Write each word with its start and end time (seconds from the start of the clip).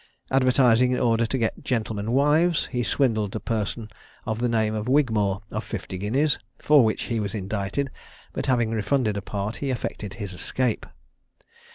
Advertising 0.31 0.93
in 0.93 0.99
order 0.99 1.27
to 1.27 1.37
get 1.37 1.63
gentlemen 1.63 2.11
wives, 2.11 2.65
he 2.71 2.81
swindled 2.81 3.35
a 3.35 3.39
person 3.39 3.87
of 4.25 4.39
the 4.39 4.49
name 4.49 4.73
of 4.73 4.87
Wigmore 4.89 5.43
of 5.51 5.63
fifty 5.63 5.99
guineas, 5.99 6.39
for 6.57 6.83
which 6.83 7.03
he 7.03 7.19
was 7.19 7.35
indicted; 7.35 7.91
but 8.33 8.47
having 8.47 8.71
refunded 8.71 9.15
a 9.15 9.21
part, 9.21 9.57
he 9.57 9.69
effected 9.69 10.15
his 10.15 10.33
escape. 10.33 10.87